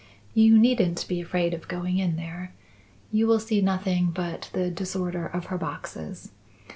You 0.33 0.57
needn't 0.57 1.05
be 1.07 1.21
afraid 1.21 1.53
of 1.53 1.67
going 1.67 1.99
in 1.99 2.15
there. 2.15 2.55
You 3.11 3.27
will 3.27 3.37
see 3.39 3.61
nothing 3.61 4.09
but 4.09 4.49
the 4.51 4.71
disorder 4.71 5.27
of 5.27 5.45
her 5.53 5.59
boxes. 5.59 6.31